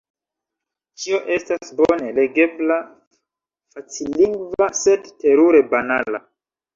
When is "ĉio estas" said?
1.01-1.67